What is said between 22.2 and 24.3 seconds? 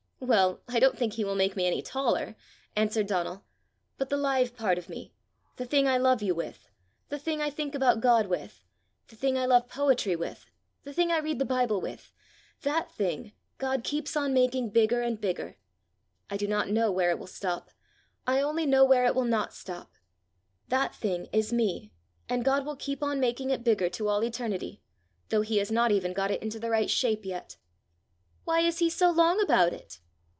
and God will keep on making it bigger to all